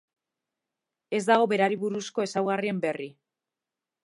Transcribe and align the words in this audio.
Ez 1.19 1.21
dago 1.27 1.45
berari 1.53 1.77
buruzko 1.85 2.27
ezaugarrien 2.27 2.81
berri. 2.89 3.11